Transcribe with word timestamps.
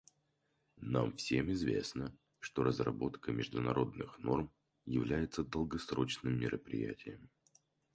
Нам 0.81 1.15
всем 1.15 1.51
известно, 1.51 2.11
что 2.39 2.63
разработка 2.63 3.31
международных 3.31 4.17
норм 4.17 4.51
является 4.83 5.43
долгосрочным 5.43 6.39
мероприятием. 6.39 7.29